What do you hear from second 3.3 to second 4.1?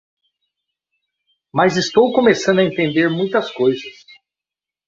coisas.